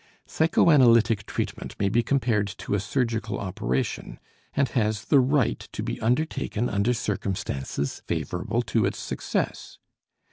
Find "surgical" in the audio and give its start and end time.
2.79-3.37